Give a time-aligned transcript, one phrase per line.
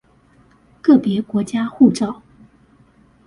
[0.81, 2.23] 個別國家護照